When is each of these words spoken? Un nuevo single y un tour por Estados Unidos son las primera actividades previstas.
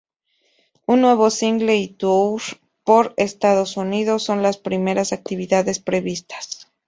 Un 0.87 1.01
nuevo 1.01 1.29
single 1.29 1.75
y 1.77 1.89
un 1.91 1.97
tour 1.97 2.41
por 2.83 3.13
Estados 3.17 3.77
Unidos 3.77 4.23
son 4.23 4.41
las 4.41 4.57
primera 4.57 5.03
actividades 5.03 5.77
previstas. 5.79 6.67